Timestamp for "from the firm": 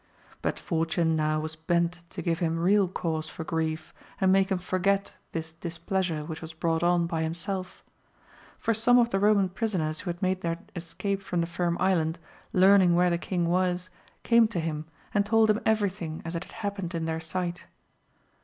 11.21-11.77